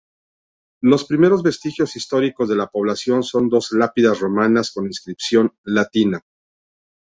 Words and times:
Los 0.81 1.05
primeros 1.05 1.43
vestigios 1.43 1.95
históricos 1.95 2.49
de 2.49 2.55
la 2.55 2.65
población 2.65 3.21
son 3.21 3.49
dos 3.49 3.71
lápidas 3.71 4.19
romanas 4.19 4.71
con 4.71 4.87
inscripción 4.87 5.53
latina. 5.63 6.23